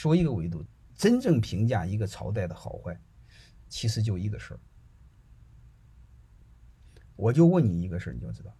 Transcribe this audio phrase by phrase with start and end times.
[0.00, 2.98] 说一个维度，真正评价一个朝代的好坏，
[3.68, 4.60] 其实就一个事儿。
[7.16, 8.50] 我就问你一个事儿，你就知道，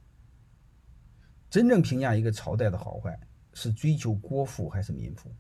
[1.48, 3.18] 真正评价一个朝代的好坏，
[3.54, 5.34] 是追求国富还是民富？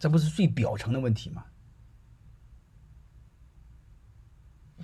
[0.00, 1.46] 这不是最表层的问题吗？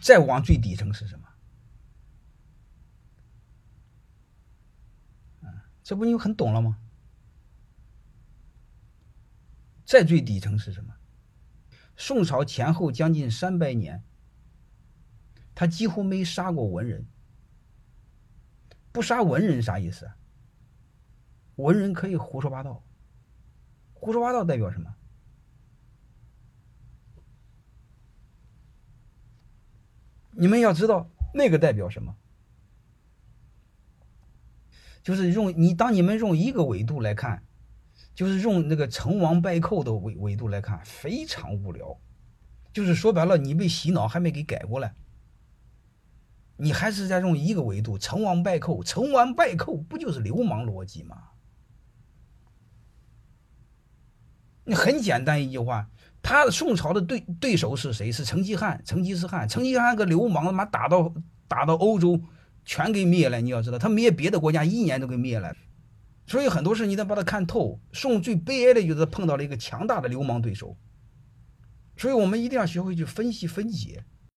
[0.01, 1.29] 再往最底层是什么？
[5.83, 6.79] 这不你很懂了吗？
[9.89, 10.95] 再最底层是什么？
[11.97, 14.05] 宋朝前后将近三百年，
[15.55, 17.07] 他几乎没杀过文人。
[18.93, 20.11] 不杀文人啥意思？
[21.57, 22.85] 文人可以胡说八道。
[23.95, 24.95] 胡说八道代表什么？
[30.33, 32.15] 你们要知道那个代表什么？
[35.03, 37.43] 就是用你当你们用一个维度来看，
[38.19, 41.97] 就是用那个成王败寇的维维度来看，非常无聊。
[42.73, 44.97] 就是说白了，你被洗脑还没给改过来，
[46.57, 51.17] 你还是在用一个维度，成王败寇，成王败寇不就是流氓逻辑吗？
[54.65, 55.89] 你很简单一句话，
[56.21, 58.11] 他宋朝的对对手是谁？
[58.11, 58.83] 是成吉汗。
[58.85, 61.15] 成吉思汗，成吉汗个流氓，他妈打到
[61.47, 62.21] 打到欧洲。
[62.65, 65.55] 全给灭了，你要知道，他灭别的国家一年都给灭了，
[66.29, 67.81] 所以很多事你得把它看透。
[67.93, 70.77] 宋最悲哀的就是碰到了一个强大的流氓对手，
[71.97, 74.05] 所以我们一定要学会去分析分解。